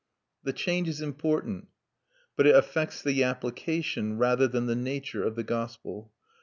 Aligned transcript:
The 0.43 0.51
change 0.51 0.89
is 0.89 0.99
important, 0.99 1.67
but 2.35 2.47
it 2.47 2.55
affects 2.55 3.03
the 3.03 3.23
application 3.23 4.17
rather 4.17 4.47
than 4.47 4.65
the 4.65 4.75
nature 4.75 5.23
of 5.23 5.35
the 5.35 5.43
gospel. 5.43 6.11